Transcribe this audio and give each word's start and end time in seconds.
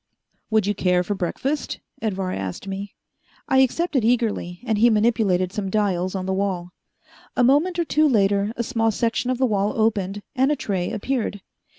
"Would 0.49 0.65
you 0.65 0.73
care 0.73 1.03
for 1.03 1.13
breakfast?" 1.13 1.79
Edvar 2.01 2.31
asked 2.31 2.67
me. 2.67 2.95
I 3.47 3.59
accepted 3.59 4.03
eagerly, 4.03 4.59
and 4.65 4.79
he 4.79 4.89
manipulated 4.89 5.53
some 5.53 5.69
dials 5.69 6.15
on 6.15 6.25
the 6.25 6.33
wall. 6.33 6.71
A 7.37 7.43
moment 7.43 7.77
or 7.77 7.85
two 7.85 8.09
later 8.09 8.51
a 8.55 8.63
small 8.63 8.89
section 8.89 9.29
of 9.29 9.37
the 9.37 9.45
wall 9.45 9.73
opened, 9.79 10.23
and 10.35 10.51
a 10.51 10.55
tray 10.55 10.91
appeared. 10.91 11.41